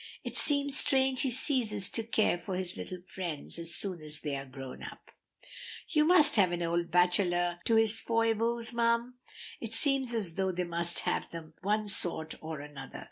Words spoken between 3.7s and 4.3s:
soon as